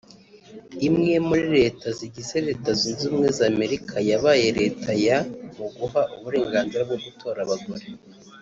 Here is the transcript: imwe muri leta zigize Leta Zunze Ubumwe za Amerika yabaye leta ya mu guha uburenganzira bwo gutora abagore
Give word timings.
imwe 0.87 1.13
muri 1.27 1.45
leta 1.57 1.87
zigize 1.97 2.35
Leta 2.47 2.69
Zunze 2.79 3.03
Ubumwe 3.07 3.29
za 3.37 3.45
Amerika 3.53 3.95
yabaye 4.09 4.47
leta 4.59 4.89
ya 5.07 5.17
mu 5.57 5.67
guha 5.77 6.01
uburenganzira 6.17 6.81
bwo 6.87 6.97
gutora 7.05 7.39
abagore 7.45 7.85